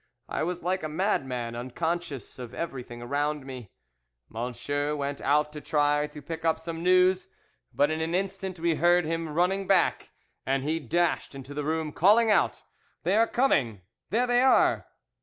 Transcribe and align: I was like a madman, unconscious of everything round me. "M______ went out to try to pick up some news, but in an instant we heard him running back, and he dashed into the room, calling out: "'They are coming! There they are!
I 0.27 0.41
was 0.41 0.63
like 0.63 0.81
a 0.81 0.89
madman, 0.89 1.55
unconscious 1.55 2.39
of 2.39 2.55
everything 2.55 3.03
round 3.03 3.45
me. 3.45 3.69
"M______ 4.35 4.53
went 4.97 5.21
out 5.21 5.53
to 5.53 5.61
try 5.61 6.07
to 6.07 6.21
pick 6.23 6.43
up 6.43 6.59
some 6.59 6.81
news, 6.81 7.27
but 7.71 7.91
in 7.91 8.01
an 8.01 8.15
instant 8.15 8.59
we 8.59 8.73
heard 8.77 9.05
him 9.05 9.29
running 9.29 9.67
back, 9.67 10.09
and 10.43 10.63
he 10.63 10.79
dashed 10.79 11.35
into 11.35 11.53
the 11.53 11.63
room, 11.63 11.91
calling 11.91 12.31
out: 12.31 12.63
"'They 13.03 13.15
are 13.15 13.27
coming! 13.27 13.81
There 14.09 14.25
they 14.25 14.41
are! 14.41 14.87